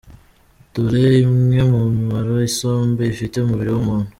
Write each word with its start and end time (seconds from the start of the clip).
Dore 0.73 1.05
imwe 1.25 1.59
mu 1.71 1.79
mimaro 1.95 2.33
isombe 2.49 3.01
ifitiye 3.13 3.41
umubiri 3.43 3.71
w’umuntu. 3.71 4.09